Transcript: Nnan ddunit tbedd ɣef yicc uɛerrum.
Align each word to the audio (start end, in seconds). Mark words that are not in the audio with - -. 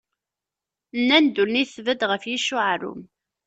Nnan 0.99 1.25
ddunit 1.27 1.69
tbedd 1.75 2.01
ɣef 2.09 2.23
yicc 2.29 2.47
uɛerrum. 2.55 3.01